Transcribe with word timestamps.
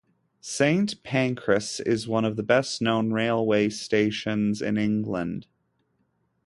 Saint 0.39 1.03
Pancras 1.03 1.79
is 1.79 2.07
one 2.07 2.25
of 2.25 2.35
the 2.35 2.41
best-known 2.41 3.13
railway 3.13 3.69
stations 3.69 4.59
in 4.59 4.75
England. 4.75 5.45